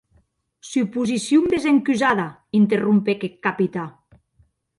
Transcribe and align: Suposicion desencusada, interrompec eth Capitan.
Suposicion 0.69 1.43
desencusada, 1.53 2.25
interrompec 2.61 3.19
eth 3.29 3.37
Capitan. 3.49 3.89